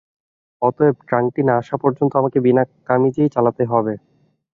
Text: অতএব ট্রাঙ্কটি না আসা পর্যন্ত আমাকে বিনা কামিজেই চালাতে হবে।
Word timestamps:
অতএব 0.61 0.95
ট্রাঙ্কটি 1.07 1.41
না 1.43 1.53
আসা 1.61 1.75
পর্যন্ত 1.83 2.11
আমাকে 2.15 2.37
বিনা 2.45 2.63
কামিজেই 2.87 3.33
চালাতে 3.35 3.63
হবে। 3.71 3.93